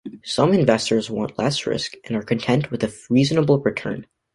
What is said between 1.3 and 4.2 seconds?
less risk and are content with a reasonable return.